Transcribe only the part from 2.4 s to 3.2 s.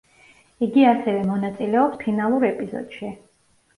ეპიზოდში.